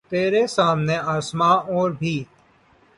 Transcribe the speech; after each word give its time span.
ترے 0.09 0.45
سامنے 0.47 0.97
آسماں 1.15 1.55
اور 1.73 1.91
بھی 1.91 2.23